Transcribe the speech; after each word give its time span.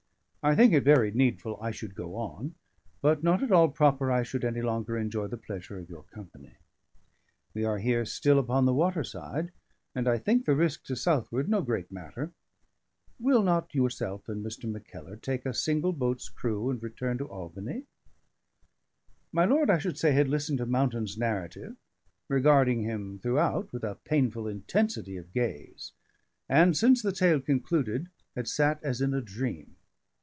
"I 0.43 0.55
think 0.55 0.73
it 0.73 0.83
very 0.83 1.11
needful 1.11 1.59
I 1.61 1.69
should 1.69 1.93
go 1.93 2.15
on, 2.15 2.55
but 2.99 3.21
not 3.21 3.43
at 3.43 3.51
all 3.51 3.69
proper 3.69 4.11
I 4.11 4.23
should 4.23 4.43
any 4.43 4.63
longer 4.63 4.97
enjoy 4.97 5.27
the 5.27 5.37
pleasure 5.37 5.77
of 5.77 5.87
your 5.87 6.01
company. 6.05 6.55
We 7.53 7.63
are 7.63 7.77
here 7.77 8.05
still 8.05 8.39
upon 8.39 8.65
the 8.65 8.73
water 8.73 9.03
side; 9.03 9.51
and 9.93 10.07
I 10.07 10.17
think 10.17 10.45
the 10.45 10.55
risk 10.55 10.83
to 10.85 10.95
southward 10.95 11.47
no 11.47 11.61
great 11.61 11.91
matter. 11.91 12.31
Will 13.19 13.43
not 13.43 13.75
yourself 13.75 14.27
and 14.27 14.43
Mr. 14.43 14.67
Mackellar 14.67 15.15
take 15.15 15.45
a 15.45 15.53
single 15.53 15.93
boat's 15.93 16.27
crew 16.27 16.71
and 16.71 16.81
return 16.81 17.19
to 17.19 17.29
Albany?" 17.29 17.83
My 19.31 19.45
lord, 19.45 19.69
I 19.69 19.77
should 19.77 19.99
say, 19.99 20.13
had 20.13 20.27
listened 20.27 20.57
to 20.57 20.65
Mountain's 20.65 21.19
narrative, 21.19 21.75
regarding 22.27 22.81
him 22.81 23.19
throughout 23.19 23.71
with 23.71 23.83
a 23.83 23.99
painful 24.05 24.47
intensity 24.47 25.17
of 25.17 25.33
gaze; 25.33 25.91
and, 26.49 26.75
since 26.75 27.03
the 27.03 27.11
tale 27.11 27.39
concluded, 27.39 28.09
had 28.35 28.47
sat 28.47 28.79
as 28.81 29.01
in 29.01 29.13
a 29.13 29.21
dream. 29.21 29.75